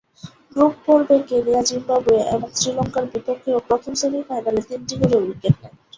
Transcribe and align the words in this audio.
Group 0.51 0.73
পর্বে 0.85 1.17
Kenya, 1.27 1.61
Zimbabwe 1.61 2.21
এবং 2.33 2.49
শ্রীলঙ্কার 2.53 3.05
বিপক্ষে 3.13 3.49
ও 3.53 3.59
প্রথম 3.67 3.93
সেমি-ফাইনালে 4.01 4.61
তিনটি 4.69 4.95
করে 5.01 5.15
উইকেট 5.21 5.55
নেন। 5.61 5.73